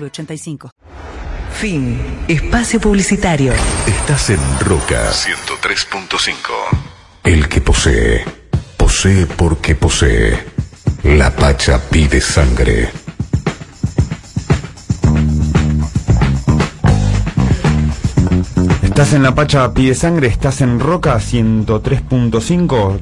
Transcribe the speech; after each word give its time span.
906985. 0.00 0.70
Fin. 1.52 2.00
Espacio 2.28 2.80
publicitario. 2.80 3.52
Estás 3.86 4.30
en 4.30 4.40
Roca 4.60 5.10
103.5. 5.10 6.34
El 7.22 7.48
que 7.48 7.60
posee, 7.60 8.24
posee 8.76 9.26
porque 9.26 9.74
posee. 9.74 10.44
La 11.04 11.30
Pacha 11.30 11.80
pide 11.90 12.20
sangre. 12.20 12.90
Estás 18.82 19.12
en 19.12 19.22
La 19.22 19.34
Pacha 19.34 19.72
pide 19.74 19.94
sangre, 19.94 20.28
estás 20.28 20.60
en 20.60 20.80
Roca 20.80 21.16
103.5. 21.16 23.00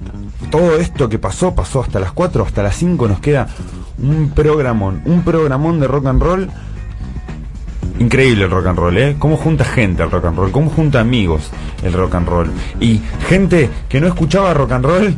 Todo 0.50 0.76
esto 0.76 1.08
que 1.08 1.18
pasó, 1.18 1.54
pasó 1.54 1.80
hasta 1.80 2.00
las 2.00 2.12
4, 2.12 2.44
hasta 2.44 2.62
las 2.62 2.76
5 2.76 3.08
nos 3.08 3.20
queda 3.20 3.48
un 3.98 4.30
programón, 4.30 5.02
un 5.04 5.22
programón 5.22 5.80
de 5.80 5.88
rock 5.88 6.06
and 6.06 6.22
roll. 6.22 6.50
Increíble 7.98 8.44
el 8.44 8.50
rock 8.50 8.66
and 8.66 8.78
roll, 8.78 8.98
¿eh? 8.98 9.16
Cómo 9.18 9.36
junta 9.36 9.64
gente 9.64 10.02
el 10.02 10.10
rock 10.10 10.26
and 10.26 10.38
roll, 10.38 10.50
cómo 10.50 10.70
junta 10.70 11.00
amigos 11.00 11.50
el 11.82 11.92
rock 11.92 12.14
and 12.14 12.28
roll. 12.28 12.50
Y 12.80 13.00
gente 13.28 13.70
que 13.88 14.00
no 14.00 14.06
escuchaba 14.06 14.54
rock 14.54 14.72
and 14.72 14.84
roll. 14.84 15.14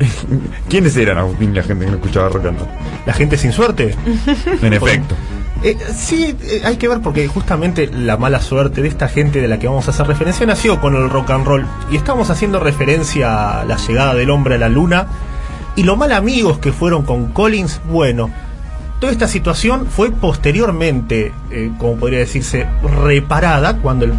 ¿Quiénes 0.68 0.96
eran, 0.96 1.18
Agustín, 1.18 1.54
la 1.54 1.62
gente 1.62 1.84
que 1.84 1.90
no 1.90 1.96
escuchaba 1.96 2.28
rock 2.28 2.46
and 2.46 2.58
roll? 2.58 2.68
La 3.06 3.12
gente 3.12 3.36
sin 3.36 3.52
suerte. 3.52 3.94
En 4.62 4.72
efecto. 4.72 5.14
Eh, 5.62 5.76
sí, 5.94 6.34
eh, 6.42 6.62
hay 6.64 6.76
que 6.76 6.88
ver 6.88 7.00
porque 7.00 7.28
justamente 7.28 7.86
la 7.86 8.16
mala 8.16 8.40
suerte 8.40 8.80
de 8.80 8.88
esta 8.88 9.08
gente 9.08 9.42
de 9.42 9.48
la 9.48 9.58
que 9.58 9.66
vamos 9.66 9.88
a 9.88 9.90
hacer 9.90 10.06
referencia 10.06 10.46
nació 10.46 10.80
con 10.80 10.94
el 10.94 11.10
rock 11.10 11.30
and 11.30 11.46
roll. 11.46 11.66
Y 11.90 11.96
estamos 11.96 12.30
haciendo 12.30 12.60
referencia 12.60 13.60
a 13.60 13.64
la 13.64 13.76
llegada 13.76 14.14
del 14.14 14.30
hombre 14.30 14.54
a 14.54 14.58
la 14.58 14.68
luna. 14.68 15.06
Y 15.76 15.82
lo 15.82 15.96
mal 15.96 16.12
amigos 16.12 16.58
que 16.58 16.72
fueron 16.72 17.04
con 17.04 17.28
Collins, 17.32 17.80
bueno, 17.90 18.30
toda 19.00 19.12
esta 19.12 19.26
situación 19.26 19.86
fue 19.86 20.12
posteriormente, 20.12 21.32
eh, 21.50 21.72
como 21.78 21.96
podría 21.96 22.20
decirse, 22.20 22.66
reparada 23.02 23.78
cuando 23.78 24.04
el 24.04 24.12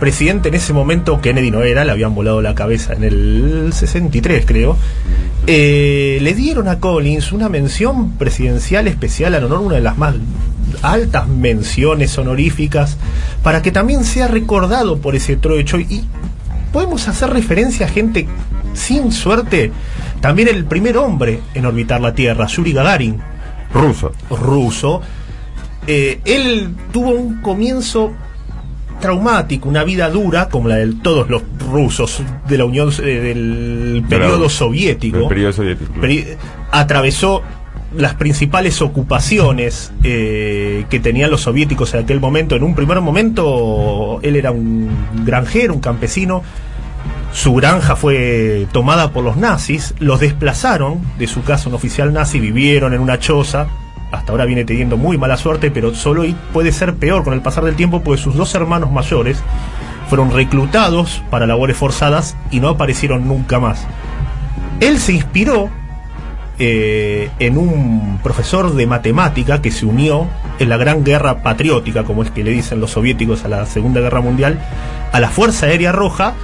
presidente 0.00 0.48
en 0.48 0.54
ese 0.54 0.72
momento, 0.72 1.20
Kennedy 1.20 1.50
no 1.50 1.62
era, 1.62 1.84
le 1.84 1.92
habían 1.92 2.14
volado 2.14 2.40
la 2.40 2.54
cabeza 2.54 2.94
en 2.94 3.04
el 3.04 3.70
63 3.72 4.44
creo, 4.46 4.76
eh, 5.46 6.18
le 6.22 6.34
dieron 6.34 6.68
a 6.68 6.78
Collins 6.78 7.32
una 7.32 7.48
mención 7.48 8.12
presidencial 8.12 8.88
especial 8.88 9.34
al 9.34 9.44
honor, 9.44 9.60
una 9.60 9.74
de 9.76 9.82
las 9.82 9.98
más 9.98 10.14
altas 10.82 11.28
menciones 11.28 12.16
honoríficas, 12.16 12.96
para 13.42 13.62
que 13.62 13.72
también 13.72 14.04
sea 14.04 14.28
recordado 14.28 14.98
por 14.98 15.16
ese 15.16 15.38
hecho 15.58 15.78
y 15.78 16.04
podemos 16.72 17.08
hacer 17.08 17.30
referencia 17.30 17.86
a 17.86 17.88
gente 17.88 18.26
sin 18.74 19.12
suerte. 19.12 19.72
También 20.20 20.48
el 20.48 20.64
primer 20.64 20.96
hombre 20.96 21.40
en 21.54 21.66
orbitar 21.66 22.00
la 22.00 22.14
Tierra, 22.14 22.46
Yuri 22.46 22.72
Gagarin. 22.72 23.20
Ruso. 23.72 24.12
Ruso. 24.30 25.00
Eh, 25.86 26.20
él 26.24 26.74
tuvo 26.92 27.10
un 27.10 27.40
comienzo 27.40 28.12
traumático, 29.00 29.68
una 29.68 29.84
vida 29.84 30.10
dura, 30.10 30.48
como 30.48 30.68
la 30.68 30.76
de 30.76 30.92
todos 31.02 31.30
los 31.30 31.42
rusos 31.70 32.22
de 32.48 32.58
la 32.58 32.64
Unión 32.64 32.90
eh, 33.02 33.02
del 33.04 34.04
periodo 34.08 34.48
soviético. 34.48 35.18
Del 35.18 35.28
periodo 35.28 35.52
soviético. 35.52 35.92
Peri- 36.00 36.26
atravesó 36.72 37.42
las 37.96 38.14
principales 38.16 38.82
ocupaciones 38.82 39.92
eh, 40.02 40.84
que 40.90 41.00
tenían 41.00 41.30
los 41.30 41.42
soviéticos 41.42 41.94
en 41.94 42.00
aquel 42.00 42.20
momento. 42.20 42.54
En 42.56 42.62
un 42.62 42.74
primer 42.74 43.00
momento, 43.00 44.18
él 44.22 44.36
era 44.36 44.50
un 44.50 44.90
granjero, 45.24 45.72
un 45.74 45.80
campesino. 45.80 46.42
Su 47.32 47.54
granja 47.54 47.94
fue 47.94 48.66
tomada 48.72 49.12
por 49.12 49.22
los 49.22 49.36
nazis, 49.36 49.94
los 49.98 50.20
desplazaron 50.20 51.00
de 51.18 51.26
su 51.26 51.42
casa 51.44 51.68
un 51.68 51.74
oficial 51.74 52.12
nazi, 52.12 52.40
vivieron 52.40 52.94
en 52.94 53.00
una 53.00 53.18
choza. 53.18 53.66
Hasta 54.10 54.32
ahora 54.32 54.46
viene 54.46 54.64
teniendo 54.64 54.96
muy 54.96 55.18
mala 55.18 55.36
suerte, 55.36 55.70
pero 55.70 55.94
solo 55.94 56.24
y 56.24 56.34
puede 56.52 56.72
ser 56.72 56.96
peor 56.96 57.24
con 57.24 57.34
el 57.34 57.42
pasar 57.42 57.64
del 57.64 57.76
tiempo, 57.76 58.02
porque 58.02 58.22
sus 58.22 58.34
dos 58.34 58.54
hermanos 58.54 58.90
mayores 58.90 59.42
fueron 60.08 60.32
reclutados 60.32 61.22
para 61.30 61.46
labores 61.46 61.76
forzadas 61.76 62.36
y 62.50 62.60
no 62.60 62.68
aparecieron 62.68 63.28
nunca 63.28 63.60
más. 63.60 63.86
Él 64.80 64.98
se 64.98 65.12
inspiró 65.12 65.68
eh, 66.60 67.30
en 67.38 67.56
un 67.58 68.18
profesor 68.22 68.74
de 68.74 68.86
matemática 68.86 69.62
que 69.62 69.70
se 69.70 69.86
unió 69.86 70.26
en 70.58 70.68
la 70.68 70.76
gran 70.76 71.04
guerra 71.04 71.42
patriótica, 71.42 72.02
como 72.04 72.22
es 72.22 72.30
que 72.30 72.42
le 72.42 72.50
dicen 72.50 72.80
los 72.80 72.92
soviéticos 72.92 73.44
a 73.44 73.48
la 73.48 73.66
Segunda 73.66 74.00
Guerra 74.00 74.20
Mundial, 74.20 74.58
a 75.12 75.20
la 75.20 75.28
Fuerza 75.28 75.66
Aérea 75.66 75.92
Roja. 75.92 76.34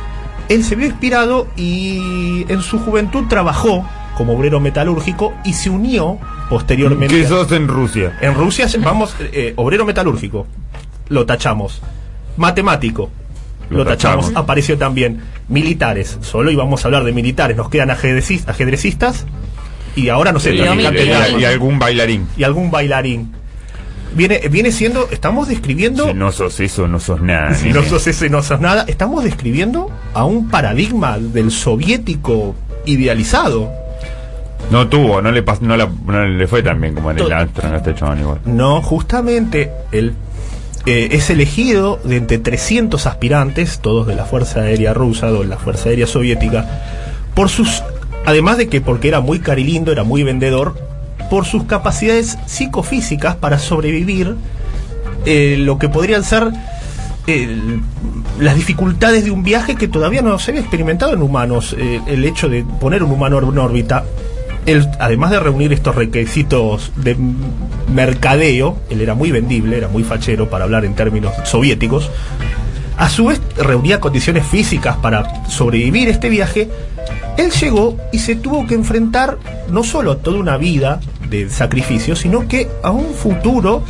Él 0.49 0.63
se 0.65 0.77
vio 0.77 0.87
inspirado 0.87 1.47
y 1.57 2.45
en 2.49 2.61
su 2.63 2.79
juventud 2.79 3.25
trabajó 3.29 3.87
como 4.17 4.35
obrero 4.35 4.61
metalúrgico 4.61 5.33
y 5.45 5.53
se 5.55 5.71
unió 5.71 6.19
posteriormente. 6.49 7.15
¿Qué 7.15 7.27
sos 7.27 7.51
en 7.53 7.67
Rusia? 7.69 8.17
En 8.21 8.35
Rusia, 8.35 8.67
vamos, 8.83 9.15
eh, 9.21 9.55
obrero 9.57 9.85
metalúrgico, 9.85 10.47
lo 11.09 11.25
tachamos. 11.27 11.81
Matemático, 12.37 13.11
lo, 13.71 13.79
Lo 13.79 13.85
tachamos. 13.85 14.27
tachamos. 14.27 14.37
Apareció 14.43 14.77
también. 14.79 15.21
Militares, 15.49 16.19
solo 16.23 16.51
íbamos 16.51 16.85
a 16.85 16.89
hablar 16.89 17.05
de 17.05 17.13
militares. 17.13 17.57
Nos 17.57 17.69
quedan 17.69 17.91
ajedrecis- 17.91 18.49
ajedrecistas 18.49 19.27
y 19.97 20.09
ahora 20.09 20.33
no 20.33 20.41
sé, 20.41 20.55
Y, 20.55 20.59
y- 20.59 21.41
y 21.41 21.45
algún 21.45 21.79
bailarín. 21.79 22.27
y 22.37 22.45
algún 22.45 22.71
bailarín. 22.71 23.33
Viene, 24.15 24.41
viene 24.51 24.71
siendo, 24.73 25.09
estamos 25.11 25.49
describiendo. 25.49 26.07
Si 26.07 26.15
no 26.15 26.31
sos 26.33 26.61
eso, 26.61 26.87
no 26.89 27.01
sos 27.01 27.21
nada. 27.21 27.55
Si 27.55 27.67
nene. 27.69 27.81
no 27.81 27.85
sos 27.85 28.07
ese, 28.07 28.31
no 28.31 28.43
sos 28.43 28.61
nada. 28.61 28.85
Estamos 28.89 29.25
describiendo 29.25 29.91
a 30.15 30.25
un 30.25 30.49
paradigma 30.49 31.19
del 31.19 31.51
soviético 31.51 32.55
idealizado. 32.87 33.71
No 34.71 34.89
tuvo, 34.89 35.21
no 35.21 35.31
le, 35.31 35.45
pas- 35.45 35.61
no, 35.61 35.77
la- 35.77 35.89
no 36.07 36.25
le 36.27 36.47
fue 36.47 36.63
tan 36.63 36.81
bien 36.81 36.95
como 36.95 37.11
en 37.11 37.19
el 37.19 37.33
Armstrong 37.33 37.75
este 37.75 37.95
chabón 37.95 38.21
igual. 38.21 38.39
No, 38.47 38.81
justamente 38.81 39.71
él 39.93 40.15
eh, 40.87 41.09
es 41.13 41.29
elegido 41.31 41.99
de 42.05 42.17
entre 42.17 42.39
300 42.39 43.07
aspirantes, 43.07 43.81
todos 43.81 44.07
de 44.07 44.15
la 44.15 44.25
Fuerza 44.25 44.61
Aérea 44.61 44.95
Rusa 44.95 45.27
o 45.29 45.41
de 45.43 45.47
la 45.49 45.59
Fuerza 45.59 45.91
Aérea 45.91 46.07
Soviética, 46.07 46.83
por 47.35 47.51
sus, 47.51 47.83
además 48.25 48.57
de 48.57 48.69
que 48.69 48.81
porque 48.81 49.09
era 49.09 49.21
muy 49.21 49.39
carilindo, 49.41 49.93
era 49.93 50.03
muy 50.05 50.23
vendedor, 50.23 50.79
por 51.31 51.45
sus 51.47 51.65
capacidades 51.65 52.39
psicofísicas 52.47 53.37
para 53.37 53.59
sobrevivir 53.59 54.37
eh, 55.27 55.57
lo 55.59 55.79
que 55.79 55.89
podrían 55.89 56.23
ser 56.25 56.51
el- 57.27 57.81
las 58.39 58.55
dificultades 58.57 59.25
de 59.25 59.31
un 59.31 59.43
viaje 59.43 59.77
que 59.77 59.89
todavía 59.89 60.21
no 60.23 60.39
se 60.39 60.51
había 60.51 60.61
experimentado 60.61 61.15
en 61.15 61.23
humanos. 61.23 61.75
Eh, 61.79 62.01
el 62.07 62.25
hecho 62.25 62.49
de 62.49 62.65
poner 62.81 63.03
un 63.03 63.13
humano 63.13 63.39
en 63.39 63.59
órbita, 63.59 64.05
él, 64.67 64.87
además 65.01 65.31
de 65.31 65.41
reunir 65.41 65.73
estos 65.73 65.95
requisitos 65.95 66.93
de 66.97 67.17
mercadeo, 67.93 68.79
él 68.91 69.01
era 69.01 69.15
muy 69.15 69.31
vendible, 69.31 69.77
era 69.77 69.89
muy 69.89 70.05
fachero 70.05 70.49
para 70.51 70.65
hablar 70.65 70.85
en 70.85 70.95
términos 70.95 71.33
soviéticos. 71.45 72.11
A 72.97 73.09
su 73.09 73.27
vez 73.27 73.41
reunía 73.57 74.01
condiciones 74.01 74.47
físicas 74.47 74.97
para 74.99 75.47
sobrevivir 75.49 76.09
este 76.09 76.29
viaje. 76.29 76.69
Él 77.37 77.51
llegó 77.51 77.97
y 78.13 78.19
se 78.21 78.37
tuvo 78.37 78.67
que 78.67 78.75
enfrentar 78.75 79.39
no 79.71 79.83
solo 79.83 80.13
a 80.13 80.19
toda 80.19 80.39
una 80.39 80.57
vida 80.57 81.01
de 81.29 81.49
sacrificio, 81.51 82.17
sino 82.17 82.47
que 82.49 82.69
a 82.83 82.91
un 82.91 83.15
futuro 83.15 83.83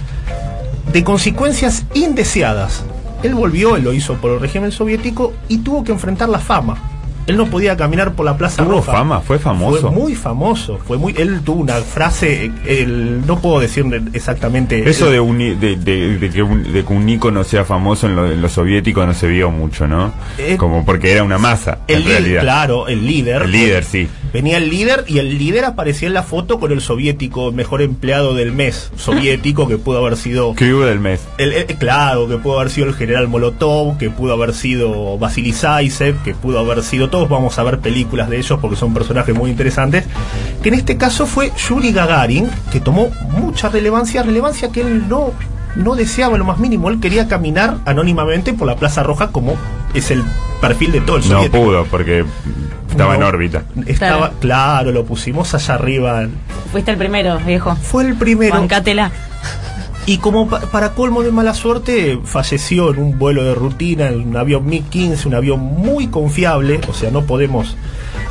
de 0.92 1.04
consecuencias 1.04 1.84
indeseadas. 1.94 2.84
Él 3.22 3.34
volvió, 3.34 3.76
él 3.76 3.84
lo 3.84 3.92
hizo 3.92 4.14
por 4.14 4.32
el 4.32 4.40
régimen 4.40 4.70
soviético 4.70 5.32
y 5.48 5.58
tuvo 5.58 5.82
que 5.82 5.92
enfrentar 5.92 6.28
la 6.28 6.38
fama. 6.38 6.93
Él 7.26 7.36
no 7.36 7.46
podía 7.46 7.76
caminar 7.76 8.12
por 8.14 8.26
la 8.26 8.36
Plaza 8.36 8.62
¿Tuvo 8.62 8.76
Roja. 8.76 8.92
fama? 8.92 9.20
¿Fue 9.20 9.38
famoso? 9.38 9.80
Fue 9.80 9.90
muy 9.90 10.14
famoso. 10.14 10.78
Fue 10.86 10.98
muy, 10.98 11.14
él 11.16 11.40
tuvo 11.44 11.62
una 11.62 11.74
frase, 11.76 12.50
él, 12.66 13.22
no 13.26 13.38
puedo 13.40 13.60
decir 13.60 13.84
exactamente. 14.12 14.88
Eso 14.88 15.10
de, 15.10 15.20
un, 15.20 15.38
de, 15.38 15.54
de- 15.76 16.18
de 16.18 16.30
que 16.30 16.42
un, 16.42 16.72
de 16.72 16.84
que 16.84 16.92
un 16.92 17.08
ícono 17.08 17.42
sea 17.44 17.64
famoso 17.64 18.06
en 18.06 18.16
lo, 18.16 18.30
en 18.30 18.42
lo 18.42 18.48
soviético 18.48 19.04
no 19.06 19.14
se 19.14 19.26
vio 19.28 19.50
mucho, 19.50 19.86
¿no? 19.86 20.12
Eh, 20.38 20.56
Como 20.58 20.84
porque 20.84 21.12
era 21.12 21.22
una 21.22 21.38
masa, 21.38 21.78
el 21.88 22.02
en 22.02 22.08
realidad. 22.08 22.40
claro, 22.42 22.88
el 22.88 23.06
líder. 23.06 23.42
El 23.42 23.52
líder, 23.52 23.84
sí. 23.84 24.08
Venía 24.32 24.56
el 24.58 24.68
líder 24.68 25.04
y 25.06 25.18
el 25.18 25.38
líder 25.38 25.64
aparecía 25.64 26.08
en 26.08 26.14
la 26.14 26.22
foto 26.24 26.58
con 26.58 26.72
el 26.72 26.80
soviético, 26.80 27.52
mejor 27.52 27.82
empleado 27.82 28.34
del 28.34 28.52
mes 28.52 28.90
soviético, 28.96 29.68
que 29.68 29.78
pudo 29.78 29.98
haber 30.04 30.16
sido 30.16 30.54
¿Qué 30.56 30.72
hubo 30.74 30.84
del 30.84 31.00
mes? 31.00 31.20
El- 31.38 31.52
el- 31.52 31.66
claro, 31.66 32.28
que 32.28 32.36
pudo 32.36 32.58
haber 32.60 32.70
sido 32.70 32.86
el 32.88 32.94
general 32.94 33.28
Molotov, 33.28 33.96
que 33.98 34.10
pudo 34.10 34.32
haber 34.34 34.52
sido 34.54 35.18
Vasily 35.18 35.52
Zaisev, 35.52 36.22
que 36.22 36.34
pudo 36.34 36.58
haber 36.58 36.82
sido 36.82 37.08
todos, 37.14 37.28
vamos 37.28 37.56
a 37.60 37.62
ver 37.62 37.78
películas 37.78 38.28
de 38.28 38.38
ellos 38.38 38.58
porque 38.60 38.74
son 38.76 38.92
personajes 38.92 39.32
muy 39.36 39.48
interesantes, 39.48 40.04
que 40.62 40.68
en 40.70 40.74
este 40.74 40.96
caso 40.96 41.26
fue 41.26 41.52
Yuri 41.68 41.92
Gagarin, 41.92 42.48
que 42.72 42.80
tomó 42.80 43.10
mucha 43.38 43.68
relevancia, 43.68 44.24
relevancia 44.24 44.70
que 44.72 44.80
él 44.80 45.08
no 45.08 45.30
no 45.76 45.94
deseaba 45.96 46.36
lo 46.38 46.44
más 46.44 46.58
mínimo. 46.58 46.88
Él 46.88 46.98
quería 47.00 47.26
caminar 47.28 47.78
anónimamente 47.84 48.52
por 48.52 48.66
la 48.68 48.76
Plaza 48.76 49.02
Roja 49.02 49.28
como 49.28 49.54
es 49.92 50.10
el 50.12 50.22
perfil 50.60 50.90
de 50.92 51.00
todo 51.02 51.16
el 51.18 51.22
No 51.22 51.28
soviético. 51.36 51.64
pudo 51.64 51.84
porque 51.86 52.24
estaba 52.90 53.14
en 53.16 53.22
órbita. 53.24 53.62
Estaba, 53.86 54.16
Claro. 54.18 54.34
claro. 54.40 54.92
lo 54.92 55.04
pusimos 55.04 55.52
allá 55.54 55.74
arriba. 55.74 56.26
Fuiste 56.72 56.90
el 56.92 56.96
primero, 56.96 57.38
viejo. 57.46 57.74
Fue 57.76 58.04
el 58.06 58.14
primero. 58.14 58.54
Bancátela. 58.54 59.10
Y 60.06 60.18
como 60.18 60.48
pa- 60.48 60.60
para 60.60 60.90
colmo 60.90 61.22
de 61.22 61.30
mala 61.32 61.54
suerte, 61.54 62.18
falleció 62.24 62.90
en 62.92 62.98
un 63.00 63.18
vuelo 63.18 63.42
de 63.44 63.54
rutina, 63.54 64.08
en 64.08 64.28
un 64.28 64.36
avión 64.36 64.66
MiG-15, 64.66 65.24
un 65.26 65.34
avión 65.34 65.60
muy 65.60 66.08
confiable, 66.08 66.80
o 66.88 66.92
sea, 66.92 67.10
no 67.10 67.22
podemos 67.24 67.74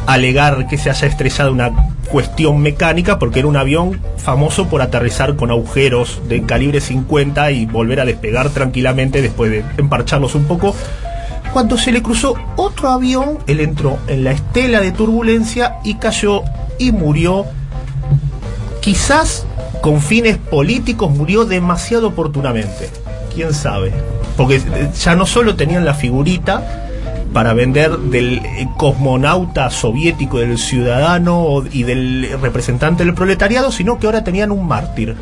alegar 0.05 0.67
que 0.67 0.77
se 0.77 0.91
haya 0.91 1.07
estrellado 1.07 1.51
una 1.51 1.71
cuestión 2.11 2.59
mecánica, 2.61 3.17
porque 3.17 3.39
era 3.39 3.47
un 3.47 3.57
avión 3.57 3.99
famoso 4.17 4.67
por 4.67 4.83
aterrizar 4.83 5.35
con 5.35 5.49
agujeros 5.49 6.21
de 6.29 6.43
calibre 6.43 6.79
50 6.79 7.49
y 7.51 7.65
volver 7.65 8.01
a 8.01 8.05
despegar 8.05 8.49
tranquilamente 8.51 9.23
después 9.23 9.49
de 9.49 9.63
emparcharlos 9.77 10.35
un 10.35 10.43
poco. 10.43 10.75
Cuando 11.53 11.77
se 11.77 11.91
le 11.91 12.03
cruzó 12.03 12.35
otro 12.55 12.89
avión, 12.89 13.39
él 13.47 13.61
entró 13.61 13.97
en 14.07 14.23
la 14.23 14.31
estela 14.31 14.79
de 14.79 14.91
turbulencia 14.91 15.77
y 15.83 15.95
cayó 15.95 16.43
y 16.77 16.91
murió 16.91 17.45
quizás 18.81 19.45
con 19.83 19.99
fines 19.99 20.37
políticos 20.37 21.11
murió 21.11 21.43
demasiado 21.43 22.07
oportunamente. 22.07 22.89
¿Quién 23.35 23.53
sabe? 23.53 23.91
Porque 24.37 24.55
eh, 24.55 24.89
ya 24.97 25.13
no 25.13 25.25
solo 25.25 25.57
tenían 25.57 25.83
la 25.83 25.93
figurita 25.93 26.63
para 27.33 27.51
vender 27.51 27.97
del 27.97 28.37
eh, 28.37 28.69
cosmonauta 28.77 29.69
soviético, 29.69 30.39
del 30.39 30.57
ciudadano 30.57 31.65
y 31.69 31.83
del 31.83 32.29
representante 32.41 33.03
del 33.03 33.13
proletariado, 33.13 33.73
sino 33.73 33.99
que 33.99 34.05
ahora 34.05 34.23
tenían 34.23 34.53
un 34.53 34.65
mártir 34.65 35.17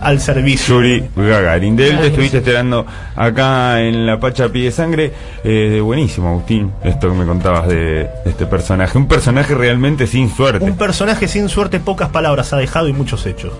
al 0.00 0.20
servicio. 0.20 0.76
Yuri 0.76 1.04
Gagarin. 1.14 1.76
De 1.76 1.90
él 1.90 2.00
te 2.00 2.06
estuviste 2.06 2.38
esperando 2.38 2.86
acá 3.14 3.82
en 3.82 4.06
La 4.06 4.18
Pacha 4.18 4.48
Pide 4.48 4.70
Sangre. 4.70 5.12
Eh, 5.44 5.82
buenísimo, 5.84 6.30
Agustín, 6.30 6.72
esto 6.82 7.10
que 7.10 7.14
me 7.14 7.26
contabas 7.26 7.68
de, 7.68 7.74
de 7.74 8.30
este 8.30 8.46
personaje. 8.46 8.96
Un 8.96 9.06
personaje 9.06 9.54
realmente 9.54 10.06
sin 10.06 10.34
suerte. 10.34 10.64
Un 10.64 10.78
personaje 10.78 11.28
sin 11.28 11.50
suerte, 11.50 11.78
pocas 11.78 12.08
palabras 12.08 12.54
ha 12.54 12.56
dejado 12.56 12.88
y 12.88 12.94
muchos 12.94 13.26
hechos. 13.26 13.52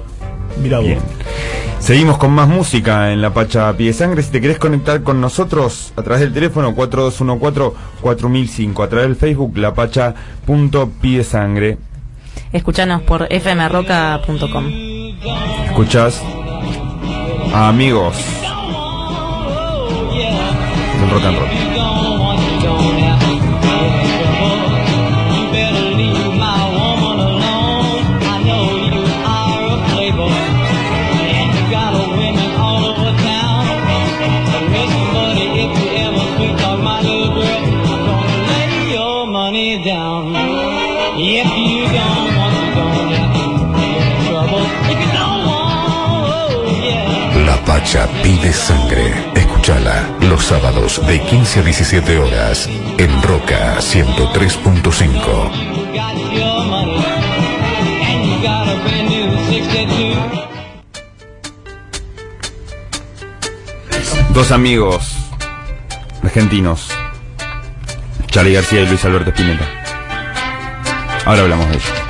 Mira 0.60 0.78
vos. 0.78 0.86
Bien. 0.86 0.98
Seguimos 1.80 2.18
con 2.18 2.32
más 2.32 2.48
música 2.48 3.12
en 3.12 3.22
La 3.22 3.32
Pacha 3.32 3.72
Pide 3.76 3.92
Sangre. 3.92 4.22
Si 4.22 4.30
te 4.30 4.40
querés 4.40 4.58
conectar 4.58 5.02
con 5.02 5.20
nosotros 5.20 5.92
a 5.96 6.02
través 6.02 6.20
del 6.20 6.32
teléfono 6.32 6.74
4214-4005, 6.74 8.84
a 8.84 8.88
través 8.88 9.08
del 9.08 9.16
Facebook 9.16 9.56
lapacha.pidesangre. 9.56 11.78
Escuchanos 12.52 13.02
por 13.02 13.26
fmroca.com. 13.28 14.66
Escuchás 15.66 16.22
a 17.54 17.68
amigos 17.68 18.16
del 21.00 21.10
rock 21.10 21.24
and 21.24 21.38
roll. 21.38 21.67
Pacha 47.78 48.08
pide 48.24 48.52
sangre. 48.52 49.14
Escúchala 49.36 50.08
los 50.22 50.44
sábados 50.44 51.00
de 51.06 51.22
15 51.22 51.60
a 51.60 51.62
17 51.62 52.18
horas 52.18 52.68
en 52.98 53.22
Roca 53.22 53.76
103.5. 53.78 55.52
You 55.52 55.86
got 55.94 56.16
your 56.32 56.64
money, 56.66 57.04
and 58.02 58.26
you 58.26 58.42
got 58.42 58.66
a 58.66 58.74
brand 58.82 59.08
new 59.08 59.30
62. 59.46 60.18
Dos 64.34 64.50
amigos 64.50 65.14
argentinos, 66.24 66.88
Charlie 68.26 68.54
García 68.54 68.80
y 68.80 68.88
Luis 68.88 69.04
Alberto 69.04 69.30
Spinetta. 69.30 69.68
Ahora 71.24 71.42
hablamos 71.42 71.68
de 71.68 71.76
ellos. 71.76 72.07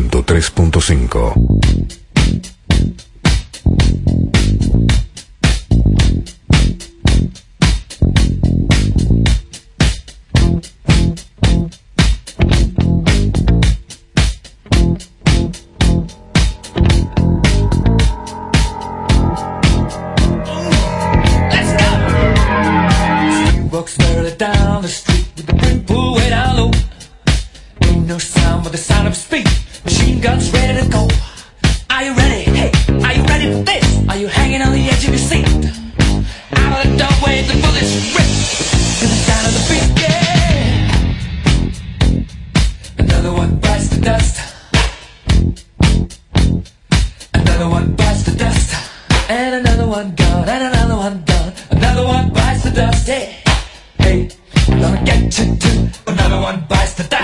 103. 0.00 0.55
Get. 55.24 56.00
Another 56.06 56.40
one 56.40 56.64
bites 56.68 56.94
the 56.94 57.04
dust. 57.04 57.15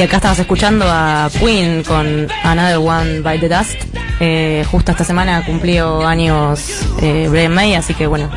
Y 0.00 0.02
acá 0.02 0.16
estabas 0.16 0.38
escuchando 0.38 0.86
a 0.88 1.28
Queen 1.38 1.84
con 1.84 2.26
Another 2.42 2.78
One 2.78 3.20
by 3.20 3.38
the 3.38 3.50
Dust. 3.50 3.76
Eh, 4.18 4.64
justo 4.70 4.92
esta 4.92 5.04
semana 5.04 5.44
cumplió 5.44 6.06
años 6.06 6.86
eh, 7.02 7.28
Brian 7.30 7.52
May, 7.52 7.74
así 7.74 7.92
que 7.92 8.06
bueno, 8.06 8.30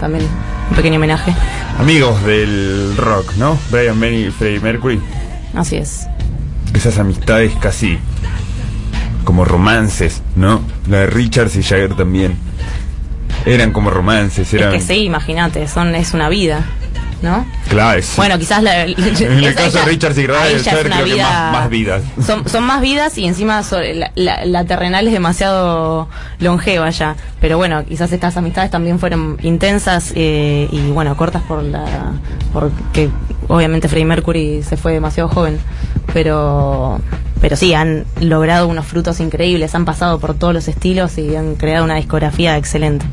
también 0.00 0.24
un 0.70 0.76
pequeño 0.76 0.96
homenaje. 0.96 1.34
Amigos 1.78 2.24
del 2.24 2.96
rock, 2.96 3.34
¿no? 3.36 3.58
Brian 3.70 3.98
May 3.98 4.28
y 4.28 4.30
Freddie 4.30 4.60
Mercury. 4.60 4.98
Así 5.54 5.76
es. 5.76 6.06
Esas 6.72 6.98
amistades 6.98 7.52
casi 7.60 7.98
como 9.24 9.44
romances, 9.44 10.22
¿no? 10.36 10.62
La 10.88 11.00
de 11.00 11.06
Richards 11.08 11.54
y 11.56 11.62
Jagger 11.62 11.96
también. 11.96 12.38
Eran 13.44 13.74
como 13.74 13.90
romances, 13.90 14.54
eran... 14.54 14.74
Es 14.74 14.86
que 14.86 14.94
sí, 14.94 15.00
imagínate, 15.02 15.68
son 15.68 15.94
es 15.94 16.14
una 16.14 16.30
vida, 16.30 16.64
¿no? 17.22 17.44
Claro, 17.68 17.98
es- 17.98 18.16
Bueno, 18.16 18.38
quizás 18.38 18.62
la, 18.62 18.84
En 18.86 19.44
el 19.44 19.54
caso 19.54 19.78
de 19.78 19.84
Richards 19.84 20.18
y 20.18 20.24
una 20.24 20.38
creo 20.40 21.04
que 21.04 21.16
más, 21.22 21.52
más 21.52 21.70
vidas. 21.70 22.02
Son, 22.24 22.48
son 22.48 22.64
más 22.64 22.80
vidas 22.80 23.16
y 23.18 23.26
encima 23.26 23.62
la 24.14 24.64
terrenal 24.64 25.06
es 25.06 25.12
demasiado 25.12 26.08
longeva 26.38 26.90
ya. 26.90 27.16
Pero 27.40 27.56
bueno, 27.56 27.84
quizás 27.84 28.12
estas 28.12 28.36
amistades 28.36 28.70
también 28.70 28.98
fueron 28.98 29.38
intensas 29.42 30.12
eh, 30.14 30.68
y 30.70 30.90
bueno, 30.90 31.16
cortas 31.16 31.42
por 31.42 31.62
la. 31.62 31.84
porque 32.52 33.10
obviamente 33.48 33.88
Freddie 33.88 34.04
Mercury 34.06 34.62
se 34.62 34.76
fue 34.76 34.92
demasiado 34.92 35.28
joven. 35.28 35.58
Pero. 36.12 37.00
Pero 37.40 37.56
sí, 37.56 37.72
han 37.72 38.04
logrado 38.20 38.68
unos 38.68 38.84
frutos 38.84 39.18
increíbles, 39.18 39.74
han 39.74 39.86
pasado 39.86 40.18
por 40.18 40.34
todos 40.34 40.52
los 40.52 40.68
estilos 40.68 41.16
y 41.16 41.34
han 41.36 41.54
creado 41.54 41.84
una 41.84 41.94
discografía 41.94 42.58
excelente. 42.58 43.06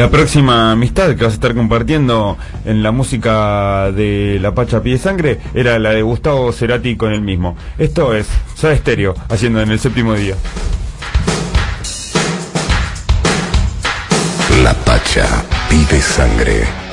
La 0.00 0.10
próxima 0.10 0.72
amistad 0.72 1.14
que 1.14 1.24
vas 1.24 1.32
a 1.32 1.34
estar 1.34 1.54
compartiendo 1.54 2.38
en 2.64 2.82
la 2.82 2.90
música 2.90 3.92
de 3.92 4.38
La 4.40 4.54
Pacha 4.54 4.82
Pie 4.82 4.96
Sangre 4.96 5.38
era 5.52 5.78
la 5.78 5.90
de 5.90 6.00
Gustavo 6.00 6.50
Cerati 6.52 6.96
con 6.96 7.12
el 7.12 7.20
mismo. 7.20 7.54
Esto 7.76 8.14
es 8.14 8.26
Soda 8.54 8.74
Stereo, 8.74 9.14
haciendo 9.28 9.60
en 9.60 9.70
el 9.70 9.78
séptimo 9.78 10.14
día. 10.14 10.36
La 14.62 14.72
Pacha 14.72 15.26
pide 15.68 16.00
sangre. 16.00 16.89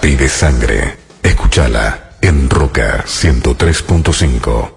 Pide 0.00 0.28
sangre. 0.28 0.96
Escúchala 1.22 2.10
en 2.20 2.48
Roca 2.48 3.04
103.5. 3.06 4.75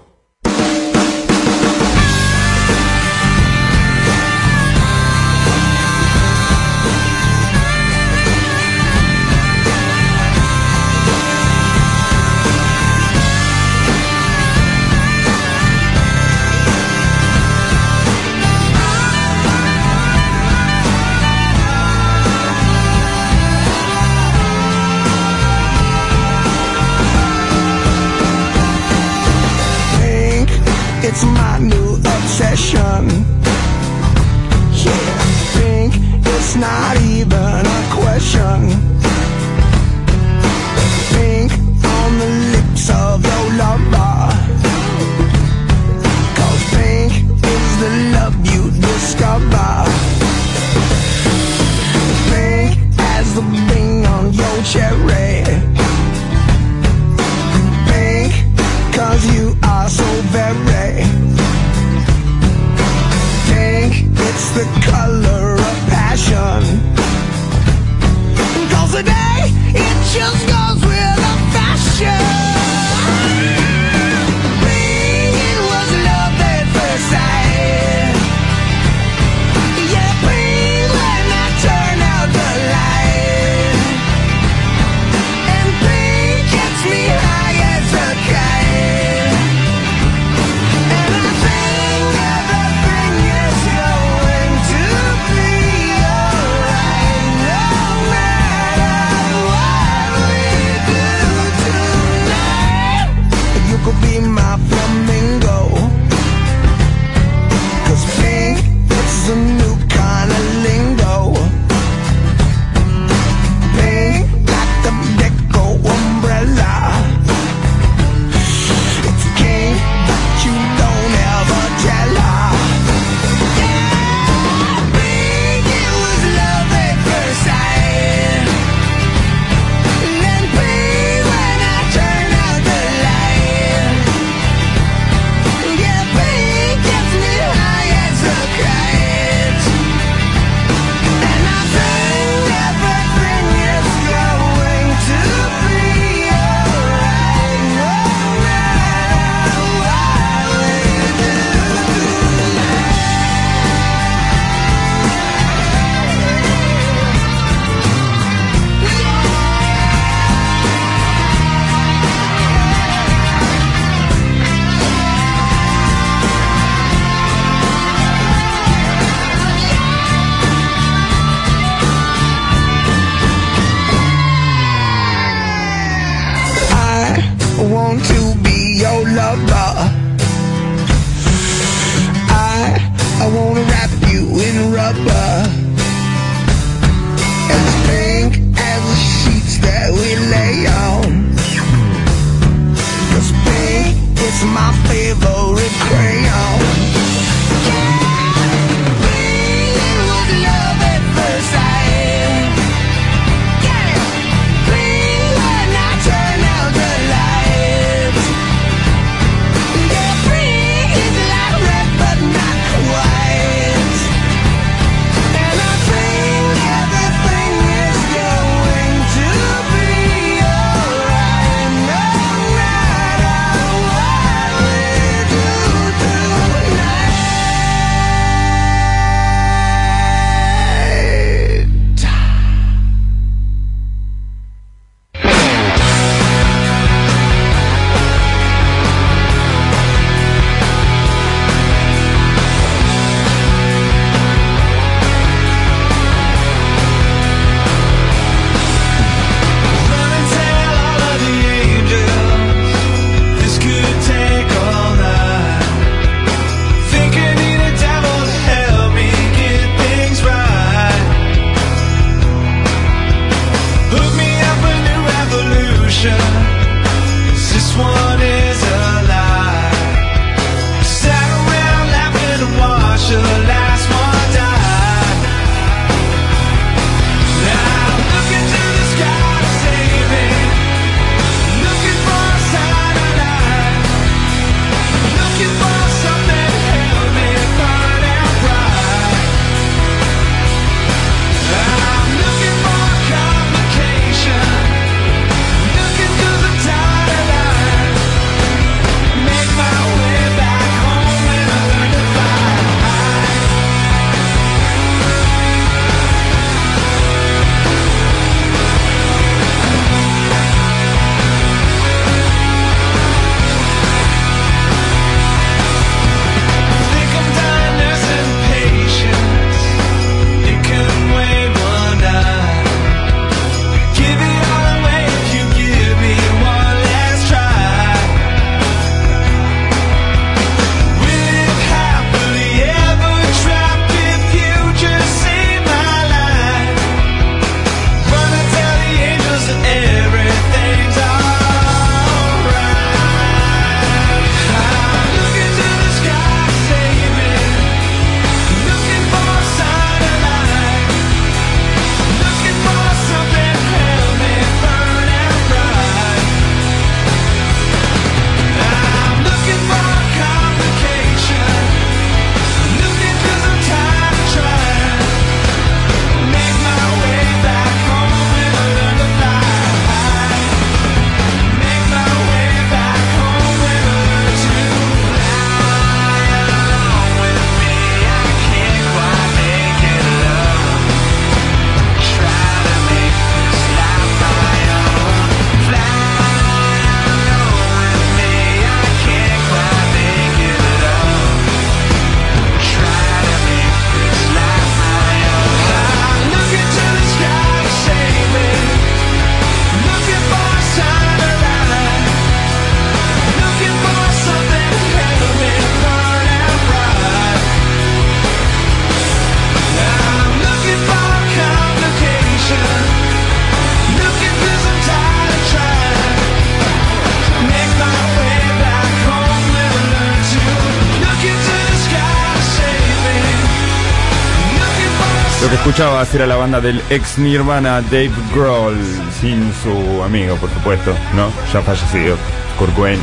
que 425.50 425.56
escuchabas 425.56 426.14
era 426.14 426.26
la 426.26 426.36
banda 426.36 426.60
del 426.60 426.80
ex 426.90 427.18
Nirvana 427.18 427.80
Dave 427.82 428.10
Grohl, 428.32 428.76
sin 429.20 429.52
su 429.62 430.02
amigo, 430.02 430.36
por 430.36 430.48
supuesto, 430.50 430.94
¿no? 431.14 431.30
Ya 431.52 431.60
fallecido, 431.62 432.16
Kurt 432.58 432.74
Cobain. 432.74 433.00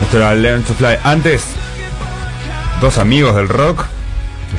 Esto 0.00 0.16
era 0.16 0.34
Learn 0.34 0.62
to 0.62 0.72
Fly. 0.74 0.96
Antes, 1.04 1.44
dos 2.80 2.98
amigos 2.98 3.34
del 3.36 3.48
rock, 3.48 3.84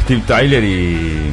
Steve 0.03 0.21
Tyler 0.27 0.63
y... 0.63 1.31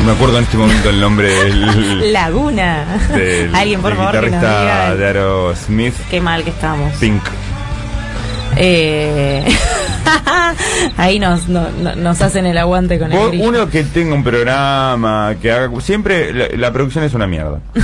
No 0.00 0.06
me 0.08 0.12
acuerdo 0.12 0.38
en 0.38 0.44
este 0.44 0.56
momento 0.58 0.90
el 0.90 1.00
nombre 1.00 1.28
del, 1.32 2.12
Laguna. 2.12 2.84
del- 3.14 3.54
Alguien, 3.54 3.80
por 3.80 3.96
favor, 3.96 4.12
que 4.20 4.30
nos 4.30 4.40
diga. 4.40 4.94
de 4.94 5.06
Aerosmith, 5.06 5.94
Qué 6.10 6.20
mal 6.20 6.44
que 6.44 6.50
estamos. 6.50 6.92
Pink. 6.98 7.22
Eh, 8.56 9.44
ahí 10.96 11.18
nos, 11.18 11.48
no- 11.48 11.68
no- 11.82 11.94
nos 11.96 12.22
hacen 12.22 12.46
el 12.46 12.56
aguante 12.58 12.98
con 12.98 13.12
el 13.12 13.28
grillo. 13.28 13.44
uno 13.48 13.68
que 13.70 13.84
tenga 13.84 14.14
un 14.14 14.24
programa, 14.24 15.34
que 15.40 15.50
haga... 15.52 15.80
Siempre 15.80 16.32
la, 16.32 16.48
la 16.56 16.72
producción 16.72 17.04
es 17.04 17.14
una 17.14 17.26
mierda. 17.26 17.60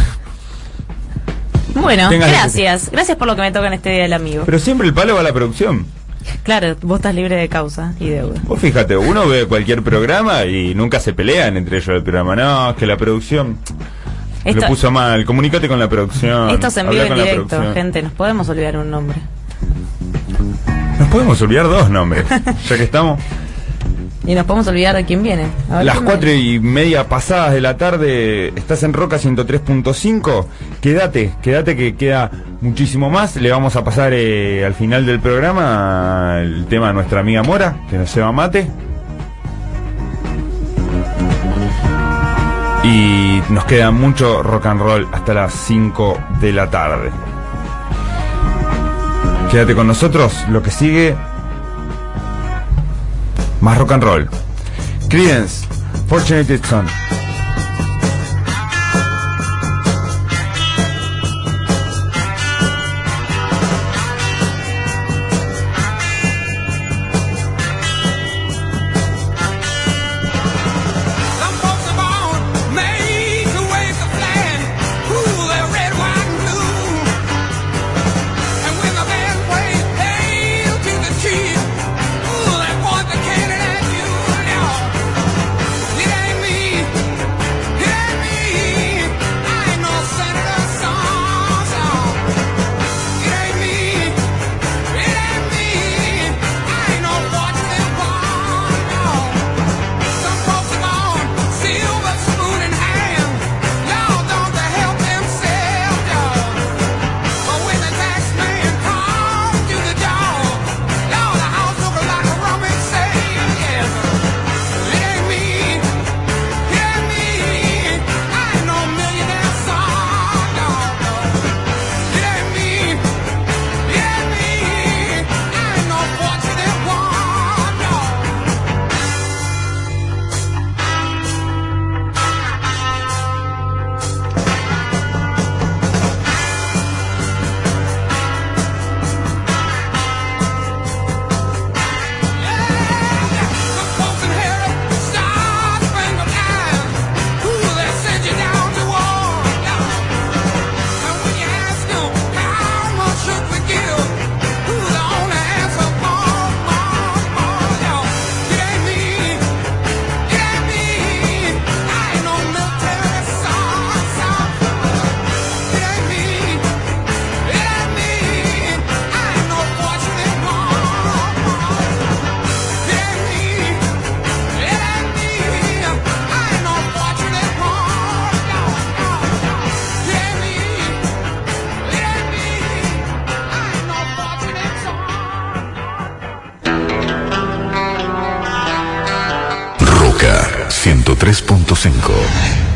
Bueno, 1.74 2.08
Tengas- 2.11 2.28
gracias. 2.30 2.90
Gracias 2.90 3.16
por 3.16 3.26
lo 3.26 3.35
que 3.35 3.42
me 3.42 3.50
toca 3.50 3.66
en 3.68 3.72
este 3.72 3.90
día 3.90 4.02
del 4.02 4.12
amigo. 4.12 4.42
Pero 4.44 4.58
siempre 4.58 4.87
el 4.87 4.92
palo 4.94 5.14
va 5.14 5.20
a 5.20 5.22
la 5.24 5.32
producción. 5.32 5.87
Claro, 6.42 6.76
vos 6.82 6.98
estás 6.98 7.14
libre 7.14 7.35
de 7.37 7.48
causa 7.48 7.94
y 7.98 8.11
deuda. 8.11 8.38
Vos 8.44 8.61
fíjate, 8.61 8.96
uno 8.96 9.26
ve 9.26 9.46
cualquier 9.46 9.82
programa 9.82 10.44
y 10.44 10.74
nunca 10.74 11.00
se 11.00 11.12
pelean 11.14 11.56
entre 11.56 11.78
ellos 11.78 11.88
el 11.88 12.02
programa. 12.02 12.37
No, 12.37 12.70
es 12.70 12.76
que 12.76 12.87
la 12.87 12.96
producción 12.96 13.58
Esto- 14.44 14.61
lo 14.61 14.66
puso 14.68 14.90
mal. 14.90 15.24
Comunicate 15.24 15.66
con 15.66 15.78
la 15.80 15.88
producción. 15.88 16.50
Esto 16.50 16.66
es 16.68 16.76
en 16.76 16.90
vivo 16.90 17.02
en 17.04 17.14
directo, 17.14 17.72
gente. 17.74 18.02
Nos 18.02 18.12
podemos 18.12 18.48
olvidar 18.50 18.76
un 18.76 18.90
nombre. 18.90 19.18
Nos 21.02 21.10
podemos 21.10 21.42
olvidar 21.42 21.66
dos 21.66 21.90
nombres, 21.90 22.24
ya 22.68 22.76
que 22.76 22.84
estamos. 22.84 23.18
Y 24.24 24.36
nos 24.36 24.46
podemos 24.46 24.68
olvidar 24.68 24.94
de 24.94 25.04
quién 25.04 25.24
viene. 25.24 25.46
A 25.68 25.82
Las 25.82 26.00
cuatro 26.00 26.32
y 26.32 26.60
media 26.60 27.08
pasadas 27.08 27.52
de 27.52 27.60
la 27.60 27.76
tarde, 27.76 28.52
estás 28.54 28.84
en 28.84 28.92
Roca 28.92 29.16
103.5. 29.16 30.46
Quédate, 30.80 31.32
quédate 31.42 31.76
que 31.76 31.96
queda 31.96 32.30
muchísimo 32.60 33.10
más. 33.10 33.34
Le 33.34 33.50
vamos 33.50 33.74
a 33.74 33.82
pasar 33.82 34.12
eh, 34.14 34.64
al 34.64 34.74
final 34.74 35.04
del 35.04 35.18
programa 35.18 36.38
el 36.40 36.66
tema 36.66 36.90
a 36.90 36.92
nuestra 36.92 37.18
amiga 37.18 37.42
Mora, 37.42 37.78
que 37.90 37.98
nos 37.98 38.14
lleva 38.14 38.30
mate. 38.30 38.68
Y 42.84 43.42
nos 43.48 43.64
queda 43.64 43.90
mucho 43.90 44.40
rock 44.44 44.66
and 44.66 44.80
roll 44.80 45.08
hasta 45.10 45.34
las 45.34 45.52
5 45.52 46.18
de 46.40 46.52
la 46.52 46.70
tarde. 46.70 47.10
Quédate 49.52 49.74
con 49.74 49.86
nosotros, 49.86 50.32
lo 50.48 50.62
que 50.62 50.70
sigue. 50.70 51.14
Más 53.60 53.76
rock 53.76 53.92
and 53.92 54.02
roll. 54.02 54.30
Creedence, 55.10 55.66
Fortunate 56.08 56.58
Son. 56.66 56.86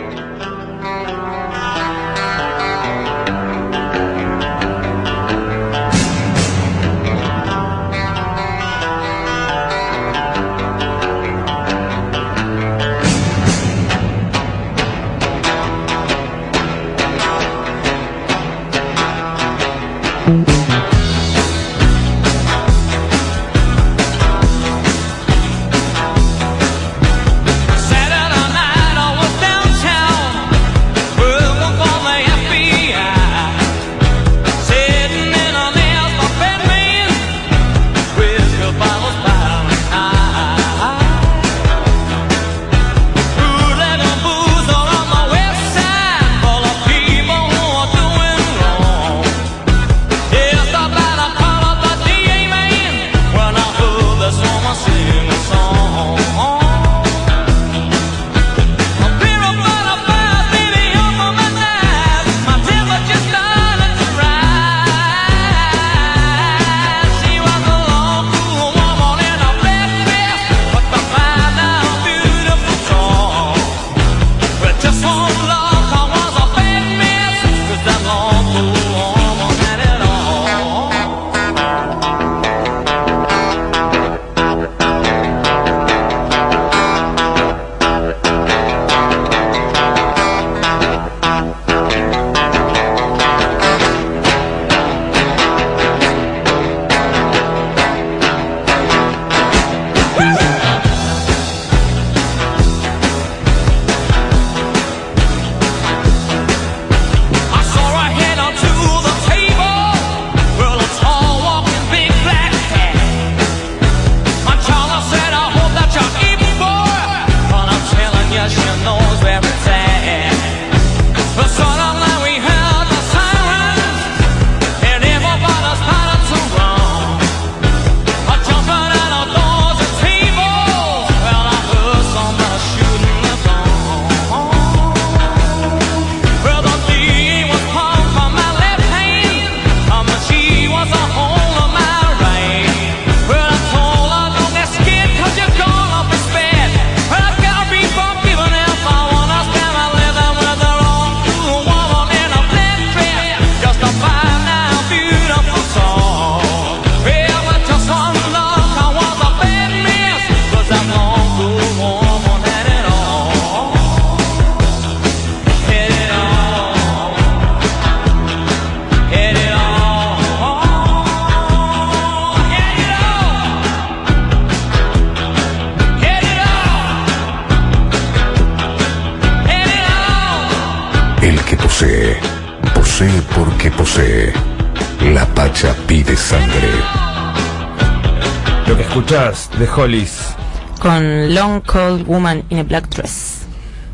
de 189.64 189.70
Hollis, 189.70 190.34
Con 190.78 191.34
Long 191.34 191.62
Cold 191.62 192.06
Woman 192.06 192.42
in 192.50 192.58
a 192.58 192.62
Black 192.64 192.88
Dress. 192.90 193.46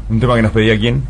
un 0.08 0.18
tema 0.18 0.34
que 0.34 0.42
nos 0.42 0.50
pedía 0.50 0.76
quién. 0.76 1.04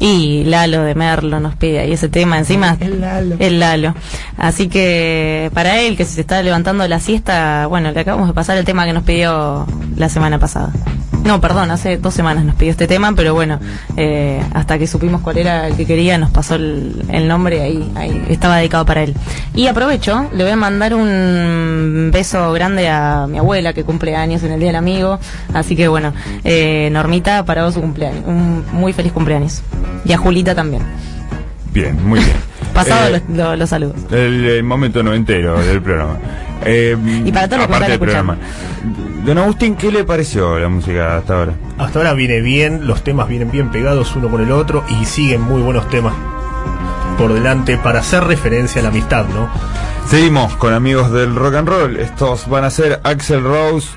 Y 0.00 0.44
Lalo 0.44 0.82
de 0.82 0.94
Merlo 0.94 1.40
nos 1.40 1.56
pide 1.56 1.80
ahí 1.80 1.92
ese 1.92 2.08
tema 2.08 2.38
encima. 2.38 2.78
El 2.80 3.00
Lalo. 3.00 3.36
El 3.38 3.60
Lalo. 3.60 3.94
Así 4.38 4.68
que 4.68 5.50
para 5.52 5.80
él, 5.80 5.96
que 5.96 6.06
se 6.06 6.20
está 6.20 6.42
levantando 6.42 6.84
de 6.84 6.88
la 6.88 7.00
siesta, 7.00 7.66
bueno, 7.66 7.90
le 7.90 8.00
acabamos 8.00 8.28
de 8.28 8.32
pasar 8.34 8.56
el 8.56 8.64
tema 8.64 8.86
que 8.86 8.94
nos 8.94 9.02
pidió 9.02 9.66
la 9.96 10.08
semana 10.08 10.38
pasada. 10.38 10.72
No, 11.28 11.42
perdón, 11.42 11.70
hace 11.70 11.98
dos 11.98 12.14
semanas 12.14 12.46
nos 12.46 12.54
pidió 12.54 12.70
este 12.70 12.86
tema, 12.86 13.12
pero 13.14 13.34
bueno, 13.34 13.60
eh, 13.98 14.40
hasta 14.54 14.78
que 14.78 14.86
supimos 14.86 15.20
cuál 15.20 15.36
era 15.36 15.66
el 15.66 15.76
que 15.76 15.84
quería, 15.84 16.16
nos 16.16 16.30
pasó 16.30 16.54
el, 16.54 17.02
el 17.10 17.28
nombre 17.28 17.60
ahí, 17.60 17.92
ahí 17.96 18.24
estaba 18.30 18.56
dedicado 18.56 18.86
para 18.86 19.02
él. 19.02 19.14
Y 19.54 19.66
aprovecho, 19.66 20.26
le 20.32 20.42
voy 20.44 20.52
a 20.52 20.56
mandar 20.56 20.94
un 20.94 22.08
beso 22.10 22.50
grande 22.52 22.88
a 22.88 23.26
mi 23.28 23.36
abuela 23.36 23.74
que 23.74 23.84
cumple 23.84 24.16
años 24.16 24.42
en 24.42 24.52
el 24.52 24.58
Día 24.60 24.70
del 24.70 24.76
Amigo. 24.76 25.18
Así 25.52 25.76
que 25.76 25.86
bueno, 25.86 26.14
eh, 26.44 26.88
Normita, 26.92 27.44
para 27.44 27.62
vos 27.64 27.74
su 27.74 27.82
cumpleaños. 27.82 28.22
Un 28.26 28.64
muy 28.72 28.94
feliz 28.94 29.12
cumpleaños. 29.12 29.60
Y 30.06 30.14
a 30.14 30.16
Julita 30.16 30.54
también. 30.54 30.82
Bien, 31.74 32.02
muy 32.08 32.20
bien. 32.20 32.36
Pasado 32.72 33.08
Eh, 33.08 33.22
los, 33.28 33.36
los- 33.36 33.58
los 33.58 33.68
saludos. 33.68 33.96
El, 34.10 34.48
eh, 34.48 34.62
momento 34.62 35.02
noventero 35.02 35.58
del 35.60 35.82
programa. 35.82 36.16
Eh, 36.64 36.96
Y 37.24 37.32
para 37.32 37.48
todos 37.48 37.68
los 37.68 37.78
que 37.78 37.84
del 37.86 37.98
programa. 37.98 38.36
Don 39.24 39.38
Agustín, 39.38 39.76
¿qué 39.76 39.92
le 39.92 40.04
pareció 40.04 40.58
la 40.58 40.68
música 40.68 41.18
hasta 41.18 41.34
ahora? 41.38 41.52
Hasta 41.78 41.98
ahora 41.98 42.12
viene 42.14 42.40
bien, 42.40 42.86
los 42.86 43.02
temas 43.02 43.28
vienen 43.28 43.50
bien 43.50 43.70
pegados 43.70 44.14
uno 44.16 44.28
con 44.28 44.40
el 44.42 44.50
otro 44.52 44.84
y 45.00 45.04
siguen 45.04 45.40
muy 45.40 45.60
buenos 45.60 45.88
temas 45.90 46.14
por 47.18 47.32
delante 47.32 47.76
para 47.78 47.98
hacer 48.00 48.24
referencia 48.24 48.80
a 48.80 48.84
la 48.84 48.90
amistad, 48.90 49.26
¿no? 49.26 49.50
Seguimos 50.08 50.54
con 50.56 50.72
amigos 50.72 51.12
del 51.12 51.34
rock 51.34 51.54
and 51.56 51.68
roll. 51.68 51.96
Estos 51.96 52.48
van 52.48 52.64
a 52.64 52.70
ser 52.70 53.00
Axel 53.02 53.42
Rose 53.42 53.88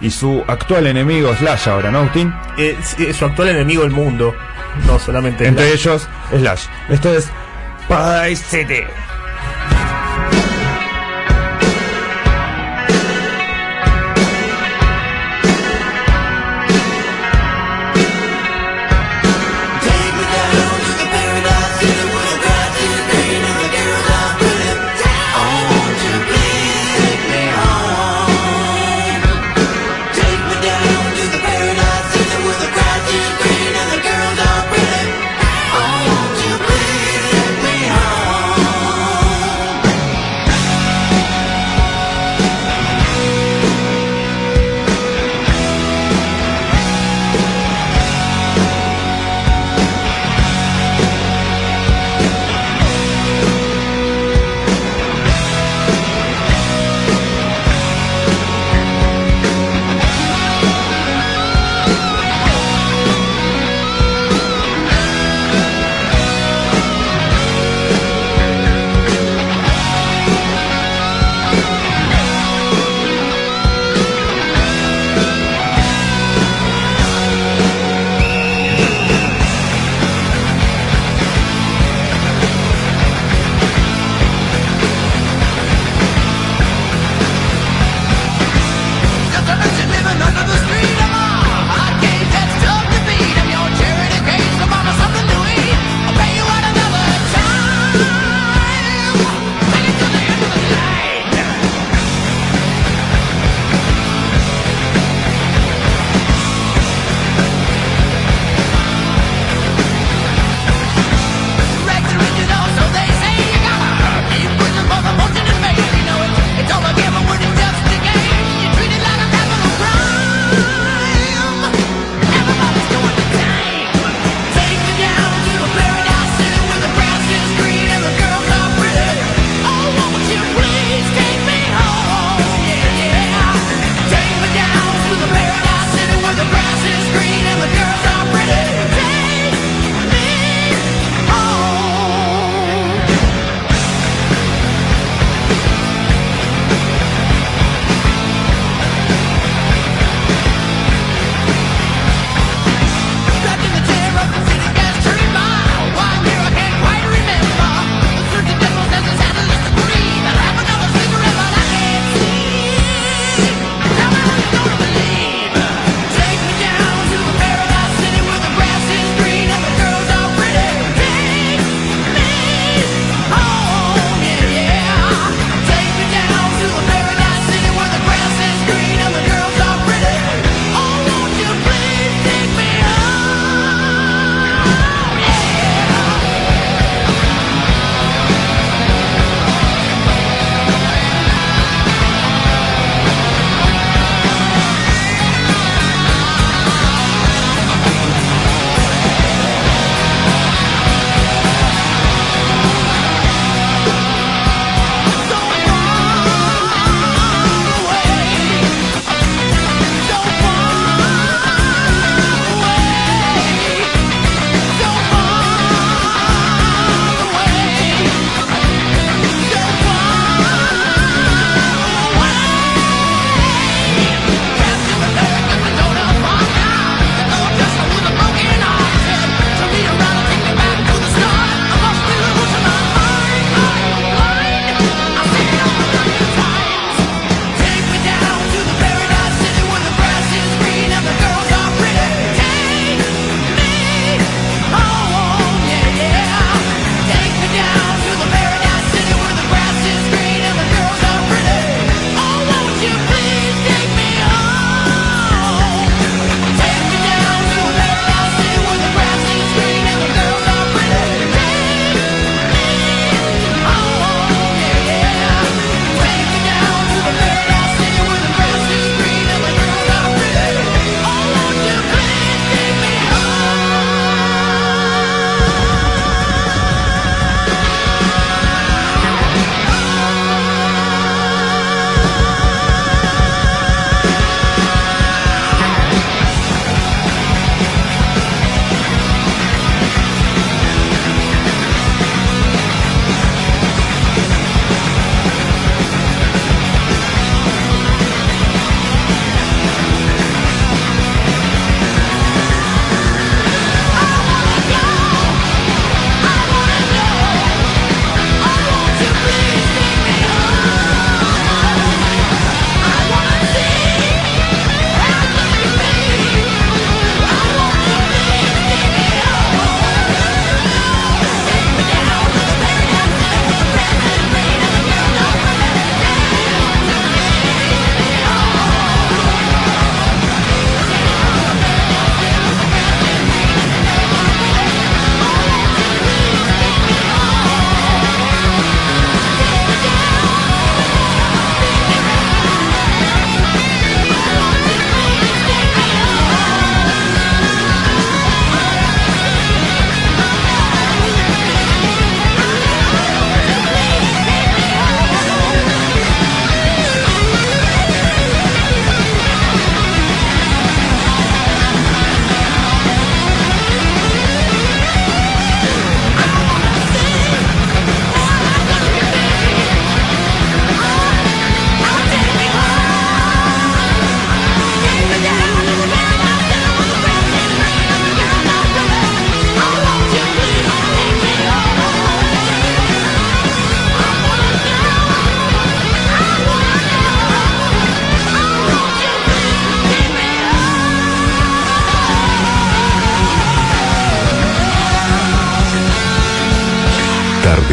y 0.00 0.10
su 0.10 0.42
actual 0.48 0.86
enemigo 0.86 1.34
Slash 1.36 1.68
ahora, 1.68 1.90
¿no, 1.90 1.98
Agustín? 1.98 2.34
Eh, 2.56 2.76
su 3.16 3.24
actual 3.26 3.50
enemigo 3.50 3.84
el 3.84 3.90
mundo, 3.90 4.34
no 4.86 4.98
solamente 4.98 5.46
Entre 5.46 5.72
ellos, 5.72 6.08
Slash. 6.30 6.64
Esto 6.88 7.14
es 7.14 7.28
Paradise 7.86 8.42
City. 8.44 8.82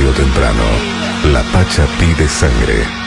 Temprano. 0.05 0.63
La 1.31 1.43
Pacha 1.51 1.85
pide 1.97 2.27
sangre. 2.27 3.06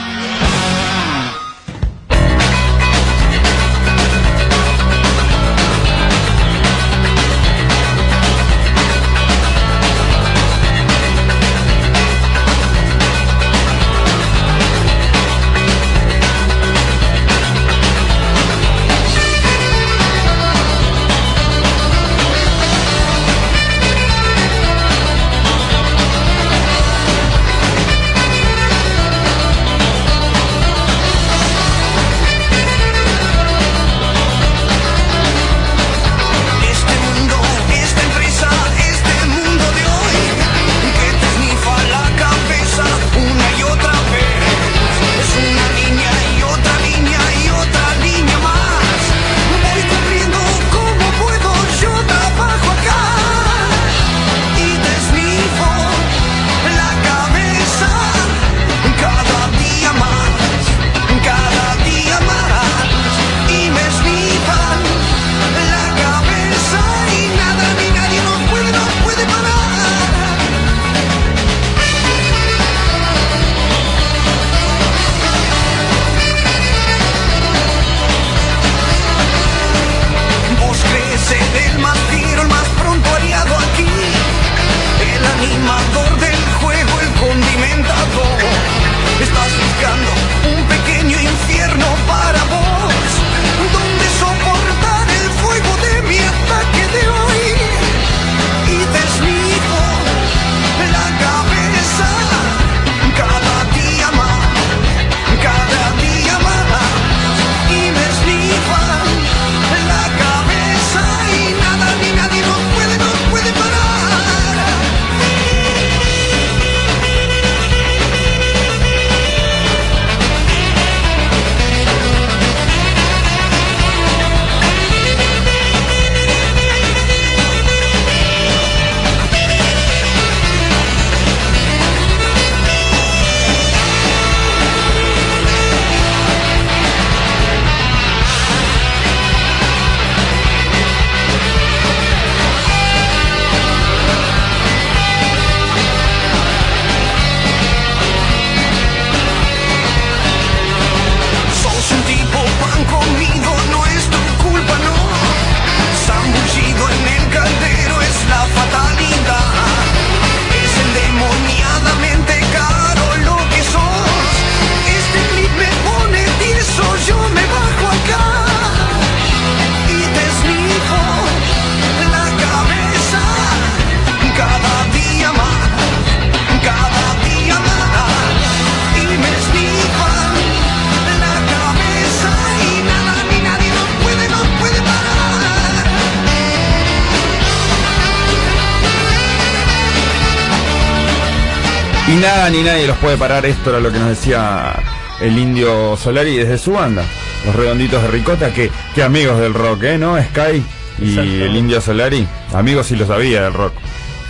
Puede 193.17 193.17
parar. 193.29 193.45
Esto 193.45 193.71
era 193.71 193.79
lo 193.79 193.91
que 193.91 193.99
nos 193.99 194.09
decía 194.09 194.73
el 195.21 195.37
indio 195.37 195.97
Solari 195.97 196.37
desde 196.37 196.57
su 196.57 196.71
banda. 196.73 197.03
Los 197.45 197.55
redonditos 197.55 198.01
de 198.03 198.07
Ricota, 198.09 198.53
que, 198.53 198.69
que 198.95 199.03
amigos 199.03 199.39
del 199.39 199.53
rock, 199.53 199.83
¿eh? 199.83 199.97
¿No? 199.97 200.17
Sky 200.21 200.63
y 201.03 201.17
el 201.41 201.55
indio 201.55 201.81
Solari. 201.81 202.25
Amigos 202.53 202.87
si 202.87 202.95
lo 202.95 203.05
sabía 203.05 203.43
del 203.43 203.53
rock. 203.53 203.73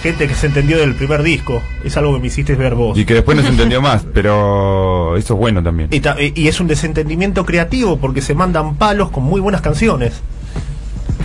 Gente 0.01 0.27
que 0.27 0.33
se 0.33 0.47
entendió 0.47 0.79
del 0.79 0.95
primer 0.95 1.21
disco. 1.21 1.61
Es 1.83 1.95
algo 1.95 2.13
que 2.15 2.21
me 2.21 2.27
hiciste 2.27 2.55
ver 2.55 2.73
vos. 2.73 2.97
Y 2.97 3.05
que 3.05 3.13
después 3.13 3.37
no 3.37 3.43
se 3.43 3.49
entendió 3.49 3.81
más, 3.83 4.03
pero 4.13 5.15
eso 5.15 5.33
es 5.35 5.39
bueno 5.39 5.61
también. 5.61 5.89
Y, 5.91 5.99
ta- 5.99 6.15
y 6.19 6.47
es 6.47 6.59
un 6.59 6.67
desentendimiento 6.67 7.45
creativo 7.45 7.97
porque 7.99 8.21
se 8.21 8.33
mandan 8.33 8.75
palos 8.75 9.11
con 9.11 9.23
muy 9.23 9.41
buenas 9.41 9.61
canciones. 9.61 10.13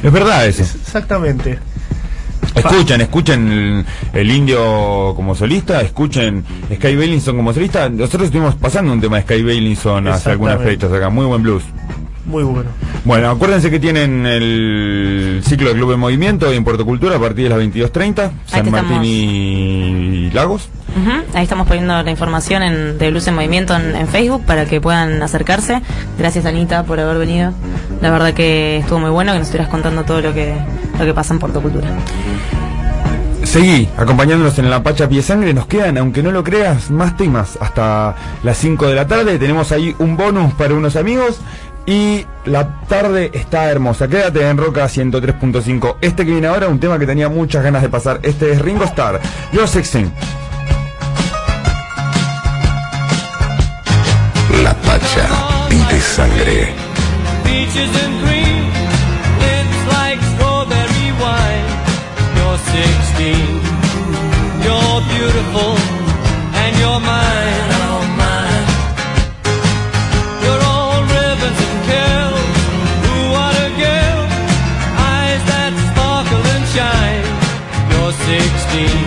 Es 0.02 0.12
verdad 0.12 0.46
eso. 0.46 0.62
Exactamente. 0.62 1.58
Escuchen, 2.56 3.00
escuchen 3.02 3.52
el, 3.52 3.84
el 4.12 4.30
indio 4.30 5.12
como 5.14 5.34
solista, 5.34 5.80
escuchen 5.82 6.44
Sky 6.74 6.96
Bailinson 6.96 7.36
como 7.36 7.52
solista. 7.52 7.88
Nosotros 7.88 8.24
estuvimos 8.24 8.54
pasando 8.54 8.92
un 8.92 9.00
tema 9.00 9.16
de 9.16 9.22
Sky 9.22 9.42
Bailinson 9.42 10.08
hace 10.08 10.30
algunas 10.30 10.60
fechas 10.62 10.92
acá, 10.92 11.08
muy 11.10 11.26
buen 11.26 11.42
blues. 11.42 11.62
Muy 12.26 12.42
bueno. 12.42 12.70
Bueno, 13.04 13.30
acuérdense 13.30 13.70
que 13.70 13.78
tienen 13.78 14.26
el 14.26 15.42
ciclo 15.44 15.68
de 15.68 15.74
Club 15.74 15.92
en 15.92 16.00
Movimiento 16.00 16.50
en 16.52 16.64
Puerto 16.64 16.84
Cultura 16.84 17.16
a 17.16 17.20
partir 17.20 17.44
de 17.44 17.50
las 17.50 17.58
22.30, 17.58 18.30
San 18.46 18.70
Martín 18.70 19.04
y 19.04 20.30
Lagos. 20.30 20.68
Ahí 21.34 21.44
estamos 21.44 21.68
poniendo 21.68 22.02
la 22.02 22.10
información 22.10 22.62
en, 22.62 22.98
de 22.98 23.10
Blues 23.10 23.28
en 23.28 23.34
Movimiento 23.34 23.76
en, 23.76 23.94
en 23.94 24.08
Facebook 24.08 24.44
para 24.44 24.64
que 24.64 24.80
puedan 24.80 25.22
acercarse. 25.22 25.82
Gracias 26.18 26.46
Anita 26.46 26.84
por 26.84 26.98
haber 26.98 27.18
venido. 27.18 27.52
La 28.00 28.10
verdad 28.10 28.34
que 28.34 28.78
estuvo 28.78 28.98
muy 28.98 29.10
bueno 29.10 29.32
que 29.32 29.38
nos 29.38 29.48
estuvieras 29.48 29.70
contando 29.70 30.04
todo 30.04 30.20
lo 30.20 30.34
que, 30.34 30.54
lo 30.98 31.04
que 31.04 31.14
pasa 31.14 31.34
en 31.34 31.40
Puerto 31.40 31.60
Cultura. 31.60 31.88
Seguí 33.46 33.88
acompañándonos 33.96 34.58
en 34.58 34.68
la 34.68 34.82
Pacha 34.82 35.08
Pie 35.08 35.22
Sangre. 35.22 35.54
Nos 35.54 35.66
quedan, 35.66 35.96
aunque 35.98 36.22
no 36.22 36.32
lo 36.32 36.42
creas, 36.42 36.90
más 36.90 37.16
temas 37.16 37.56
hasta 37.60 38.14
las 38.42 38.58
5 38.58 38.88
de 38.88 38.94
la 38.94 39.06
tarde. 39.06 39.38
Tenemos 39.38 39.70
ahí 39.72 39.94
un 39.98 40.16
bonus 40.16 40.52
para 40.54 40.74
unos 40.74 40.96
amigos. 40.96 41.38
Y 41.86 42.26
la 42.44 42.80
tarde 42.88 43.30
está 43.32 43.70
hermosa. 43.70 44.08
Quédate 44.08 44.48
en 44.48 44.58
Roca 44.58 44.84
103.5. 44.86 45.96
Este 46.00 46.24
que 46.24 46.32
viene 46.32 46.48
ahora, 46.48 46.68
un 46.68 46.80
tema 46.80 46.98
que 46.98 47.06
tenía 47.06 47.28
muchas 47.28 47.62
ganas 47.62 47.82
de 47.82 47.88
pasar. 47.88 48.18
Este 48.24 48.50
es 48.52 48.60
Ringo 48.60 48.84
Starr. 48.84 49.20
Yo 49.52 49.66
Sexing. 49.68 50.12
La 54.64 54.74
Pacha 54.74 55.28
pide 55.68 56.00
sangre. 56.00 56.74
Peaches 57.44 57.90
and 58.04 58.24
cream, 58.24 58.64
lips 59.38 59.80
like 59.92 60.20
strawberry 60.34 61.12
wine. 61.22 61.66
You're 62.36 62.58
16, 62.58 63.60
you're 64.64 65.00
beautiful, 65.14 65.76
and 66.54 66.78
you're 66.78 67.00
mine. 67.00 67.45
see. 78.76 79.05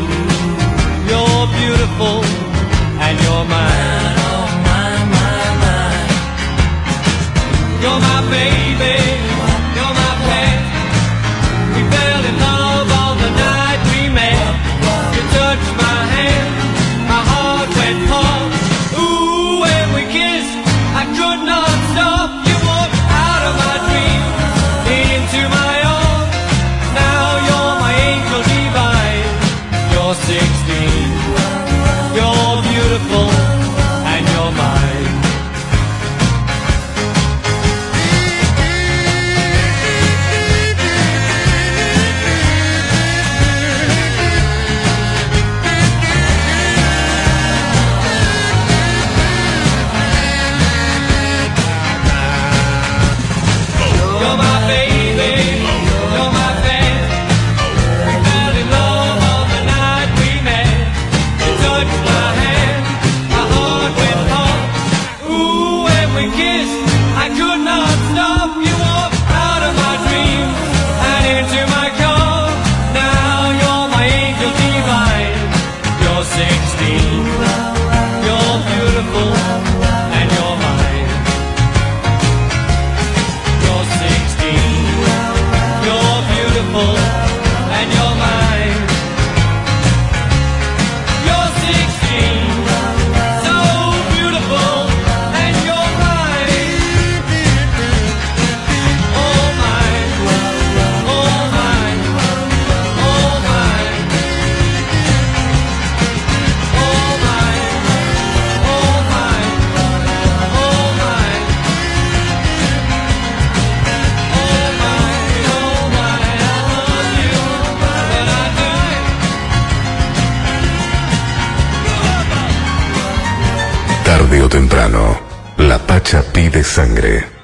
Temprano, 124.50 125.22
la 125.58 125.78
Pacha 125.78 126.24
pide 126.24 126.64
sangre. 126.64 127.39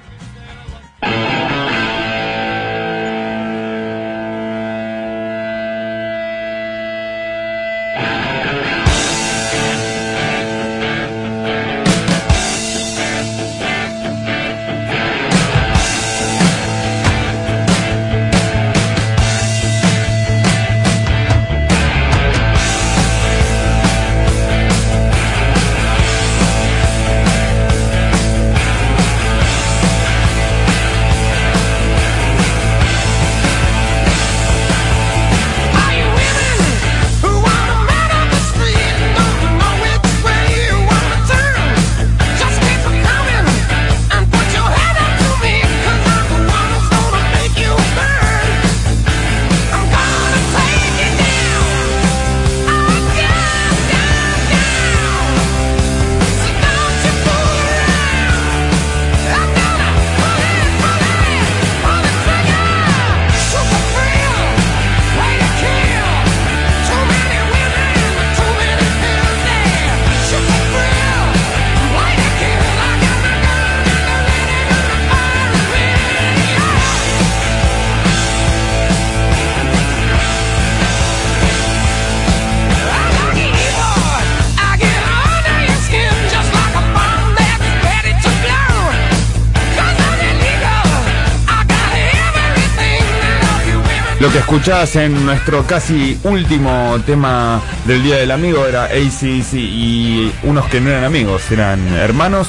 Lo 94.26 94.32
que 94.32 94.40
escuchás 94.40 94.96
en 94.96 95.24
nuestro 95.24 95.68
casi 95.68 96.20
último 96.24 96.98
tema 97.06 97.62
del 97.86 98.02
Día 98.02 98.16
del 98.16 98.32
Amigo 98.32 98.66
era 98.66 98.86
ACDC 98.86 99.54
y 99.54 100.32
unos 100.42 100.66
que 100.66 100.82
no 100.82 100.90
eran 100.90 101.04
amigos, 101.04 101.52
eran 101.52 101.88
hermanos, 101.90 102.48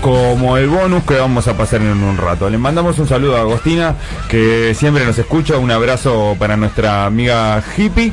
como 0.00 0.56
el 0.56 0.68
bonus 0.68 1.04
que 1.04 1.14
vamos 1.14 1.46
a 1.46 1.56
pasar 1.56 1.82
en 1.82 2.02
un 2.02 2.16
rato. 2.16 2.50
Le 2.50 2.58
mandamos 2.58 2.98
un 2.98 3.06
saludo 3.06 3.36
a 3.36 3.42
Agostina, 3.42 3.94
que 4.28 4.74
siempre 4.74 5.06
nos 5.06 5.16
escucha, 5.16 5.56
un 5.56 5.70
abrazo 5.70 6.34
para 6.36 6.56
nuestra 6.56 7.06
amiga 7.06 7.62
hippie, 7.76 8.12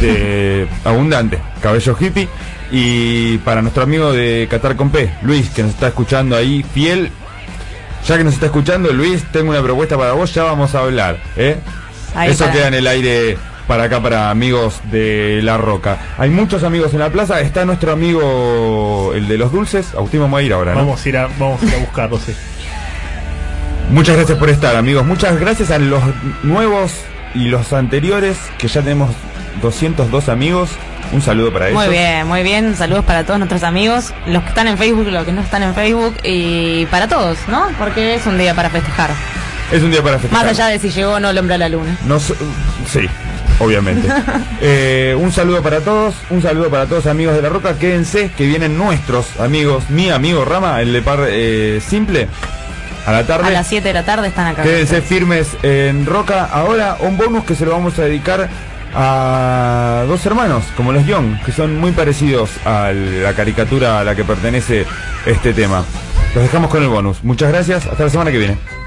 de 0.00 0.66
abundante, 0.84 1.38
cabello 1.62 1.96
hippie, 2.00 2.28
y 2.72 3.38
para 3.38 3.62
nuestro 3.62 3.84
amigo 3.84 4.12
de 4.12 4.48
Qatar 4.50 4.74
con 4.74 4.90
P, 4.90 5.08
Luis, 5.22 5.50
que 5.50 5.62
nos 5.62 5.70
está 5.70 5.86
escuchando 5.86 6.34
ahí, 6.34 6.64
fiel. 6.74 7.12
Ya 8.08 8.18
que 8.18 8.24
nos 8.24 8.34
está 8.34 8.46
escuchando, 8.46 8.92
Luis, 8.92 9.22
tengo 9.30 9.50
una 9.50 9.62
propuesta 9.62 9.96
para 9.96 10.14
vos, 10.14 10.34
ya 10.34 10.42
vamos 10.42 10.74
a 10.74 10.80
hablar, 10.80 11.20
¿eh? 11.36 11.58
Ahí 12.14 12.30
Eso 12.30 12.50
queda 12.50 12.68
en 12.68 12.74
el 12.74 12.86
aire 12.86 13.38
para 13.68 13.84
acá, 13.84 14.02
para 14.02 14.30
amigos 14.30 14.80
de 14.90 15.40
La 15.42 15.58
Roca. 15.58 15.98
Hay 16.16 16.30
muchos 16.30 16.64
amigos 16.64 16.94
en 16.94 17.00
la 17.00 17.10
plaza. 17.10 17.40
Está 17.40 17.64
nuestro 17.64 17.92
amigo, 17.92 19.12
el 19.14 19.28
de 19.28 19.38
los 19.38 19.52
dulces. 19.52 19.94
Agustín, 19.94 20.20
vamos 20.20 20.40
a 20.40 20.42
ir 20.42 20.52
ahora, 20.52 20.72
¿no? 20.72 20.78
Vamos 20.78 21.04
a 21.04 21.08
ir 21.08 21.16
a, 21.18 21.28
vamos 21.38 21.62
a, 21.62 21.66
ir 21.66 21.74
a 21.74 21.78
buscarlo, 21.78 22.18
sí. 22.18 22.34
Muchas 23.90 24.16
gracias 24.16 24.38
por 24.38 24.50
estar, 24.50 24.74
amigos. 24.74 25.04
Muchas 25.06 25.38
gracias 25.38 25.70
a 25.70 25.78
los 25.78 26.02
nuevos 26.42 26.92
y 27.34 27.44
los 27.44 27.72
anteriores, 27.72 28.38
que 28.58 28.68
ya 28.68 28.82
tenemos 28.82 29.10
202 29.62 30.28
amigos. 30.28 30.70
Un 31.12 31.22
saludo 31.22 31.52
para 31.52 31.68
ellos. 31.68 31.82
Muy 31.82 31.88
bien, 31.88 32.26
muy 32.26 32.42
bien. 32.42 32.76
Saludos 32.76 33.04
para 33.04 33.24
todos 33.24 33.38
nuestros 33.38 33.62
amigos, 33.62 34.12
los 34.26 34.42
que 34.42 34.48
están 34.50 34.68
en 34.68 34.76
Facebook, 34.76 35.08
los 35.08 35.24
que 35.24 35.32
no 35.32 35.40
están 35.40 35.62
en 35.62 35.74
Facebook 35.74 36.16
y 36.22 36.86
para 36.86 37.08
todos, 37.08 37.38
¿no? 37.48 37.66
Porque 37.78 38.14
es 38.14 38.26
un 38.26 38.36
día 38.36 38.54
para 38.54 38.68
festejar. 38.68 39.10
Es 39.70 39.82
un 39.82 39.90
día 39.90 40.02
para 40.02 40.18
festejar. 40.18 40.46
Más 40.46 40.58
allá 40.58 40.68
de 40.68 40.78
si 40.78 40.90
llegó 40.90 41.12
o 41.12 41.20
no 41.20 41.30
el 41.30 41.38
hombre 41.38 41.54
a 41.56 41.58
la 41.58 41.68
luna. 41.68 41.96
No 42.06 42.18
sí, 42.20 43.08
obviamente. 43.58 44.08
Eh, 44.60 45.14
un 45.16 45.30
saludo 45.30 45.62
para 45.62 45.80
todos, 45.80 46.16
un 46.30 46.42
saludo 46.42 46.68
para 46.68 46.86
todos 46.86 47.06
amigos 47.06 47.36
de 47.36 47.42
La 47.42 47.48
Roca. 47.48 47.78
Quédense 47.78 48.30
que 48.36 48.44
vienen 48.44 48.76
nuestros 48.76 49.38
amigos, 49.38 49.88
mi 49.88 50.10
amigo 50.10 50.44
Rama, 50.44 50.82
el 50.82 50.92
de 50.92 51.00
par 51.00 51.20
eh, 51.28 51.80
simple, 51.86 52.26
a 53.06 53.12
la 53.12 53.24
tarde. 53.24 53.46
A 53.46 53.50
las 53.50 53.68
7 53.68 53.86
de 53.86 53.94
la 53.94 54.04
tarde 54.04 54.28
están 54.28 54.48
acá. 54.48 54.64
Quédense 54.64 55.00
firmes 55.00 55.56
en 55.62 56.06
Roca. 56.06 56.44
Ahora 56.44 56.96
un 57.00 57.16
bonus 57.16 57.44
que 57.44 57.54
se 57.54 57.64
lo 57.64 57.70
vamos 57.70 57.96
a 58.00 58.02
dedicar 58.02 58.48
a 58.94 60.04
dos 60.08 60.26
hermanos, 60.26 60.64
como 60.76 60.92
los 60.92 61.06
Young, 61.06 61.40
que 61.44 61.52
son 61.52 61.78
muy 61.78 61.92
parecidos 61.92 62.50
a 62.64 62.90
la 62.92 63.32
caricatura 63.34 64.00
a 64.00 64.04
la 64.04 64.16
que 64.16 64.24
pertenece 64.24 64.86
este 65.24 65.52
tema. 65.52 65.84
Los 66.34 66.42
dejamos 66.42 66.68
con 66.70 66.82
el 66.82 66.88
bonus. 66.88 67.22
Muchas 67.22 67.52
gracias. 67.52 67.86
Hasta 67.86 68.04
la 68.04 68.10
semana 68.10 68.32
que 68.32 68.38
viene. 68.38 68.77